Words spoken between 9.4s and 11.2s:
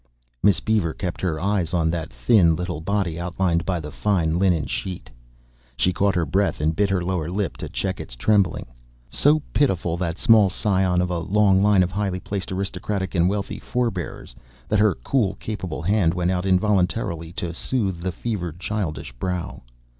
pitiful, that small scion of a